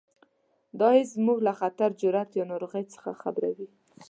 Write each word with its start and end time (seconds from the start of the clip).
دا 0.79 0.89
حس 0.97 1.11
موږ 1.25 1.39
له 1.47 1.53
خطر، 1.59 1.89
جراحت 2.01 2.31
یا 2.39 2.43
ناروغۍ 2.51 2.85
څخه 2.93 3.09
خبروي. 3.21 3.67